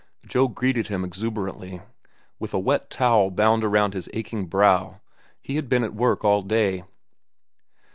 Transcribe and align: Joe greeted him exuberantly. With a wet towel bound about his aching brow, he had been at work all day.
Joe 0.25 0.47
greeted 0.47 0.87
him 0.87 1.03
exuberantly. 1.05 1.83
With 2.39 2.55
a 2.55 2.59
wet 2.59 2.89
towel 2.89 3.29
bound 3.29 3.63
about 3.63 3.93
his 3.93 4.09
aching 4.13 4.47
brow, 4.47 4.99
he 5.39 5.57
had 5.57 5.69
been 5.69 5.83
at 5.83 5.93
work 5.93 6.23
all 6.25 6.41
day. 6.41 6.85